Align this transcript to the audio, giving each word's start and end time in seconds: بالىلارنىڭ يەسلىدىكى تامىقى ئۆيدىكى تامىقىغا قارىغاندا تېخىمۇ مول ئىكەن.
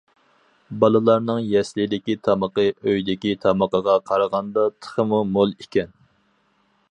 بالىلارنىڭ 0.83 1.41
يەسلىدىكى 1.49 2.15
تامىقى 2.27 2.65
ئۆيدىكى 2.71 3.35
تامىقىغا 3.45 3.99
قارىغاندا 4.11 4.63
تېخىمۇ 4.85 5.23
مول 5.37 5.57
ئىكەن. 5.59 5.95